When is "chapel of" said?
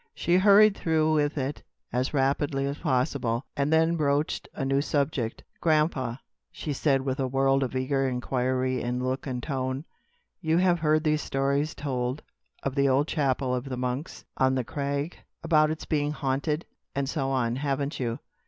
13.09-13.65